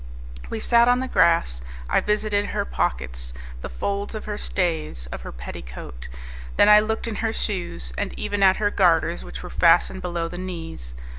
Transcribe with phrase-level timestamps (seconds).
[0.49, 5.21] We sat on the grass, I visited her pockets, the folds of her stays, of
[5.21, 6.07] her petticoat;
[6.57, 10.27] then I looked in her shoes, and even at her garters which were fastened below
[10.27, 10.95] the knees.